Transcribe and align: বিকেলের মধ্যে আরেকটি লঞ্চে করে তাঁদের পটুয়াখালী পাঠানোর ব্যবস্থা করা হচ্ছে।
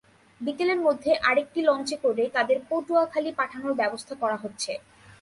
বিকেলের 0.41 0.79
মধ্যে 0.79 1.11
আরেকটি 1.29 1.59
লঞ্চে 1.61 1.95
করে 2.03 2.23
তাঁদের 2.35 2.57
পটুয়াখালী 2.69 3.31
পাঠানোর 3.39 3.73
ব্যবস্থা 3.73 4.13
করা 4.21 4.37
হচ্ছে। 4.43 4.71